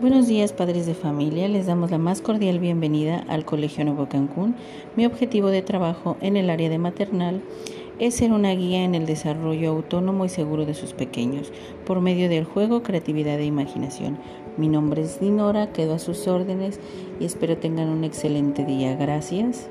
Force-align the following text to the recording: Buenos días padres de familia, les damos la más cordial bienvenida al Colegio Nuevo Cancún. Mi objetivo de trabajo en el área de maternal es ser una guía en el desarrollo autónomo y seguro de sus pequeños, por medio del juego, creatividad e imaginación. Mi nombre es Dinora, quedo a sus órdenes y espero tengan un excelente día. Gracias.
Buenos 0.00 0.28
días 0.28 0.54
padres 0.54 0.86
de 0.86 0.94
familia, 0.94 1.46
les 1.46 1.66
damos 1.66 1.90
la 1.90 1.98
más 1.98 2.22
cordial 2.22 2.58
bienvenida 2.58 3.22
al 3.28 3.44
Colegio 3.44 3.84
Nuevo 3.84 4.08
Cancún. 4.08 4.54
Mi 4.96 5.04
objetivo 5.04 5.48
de 5.48 5.60
trabajo 5.60 6.16
en 6.22 6.38
el 6.38 6.48
área 6.48 6.70
de 6.70 6.78
maternal 6.78 7.42
es 7.98 8.14
ser 8.14 8.32
una 8.32 8.52
guía 8.52 8.82
en 8.82 8.94
el 8.94 9.04
desarrollo 9.04 9.68
autónomo 9.72 10.24
y 10.24 10.30
seguro 10.30 10.64
de 10.64 10.72
sus 10.72 10.94
pequeños, 10.94 11.52
por 11.84 12.00
medio 12.00 12.30
del 12.30 12.44
juego, 12.44 12.82
creatividad 12.82 13.38
e 13.40 13.44
imaginación. 13.44 14.16
Mi 14.56 14.68
nombre 14.68 15.02
es 15.02 15.20
Dinora, 15.20 15.70
quedo 15.70 15.92
a 15.92 15.98
sus 15.98 16.26
órdenes 16.28 16.80
y 17.20 17.26
espero 17.26 17.58
tengan 17.58 17.90
un 17.90 18.02
excelente 18.02 18.64
día. 18.64 18.96
Gracias. 18.96 19.68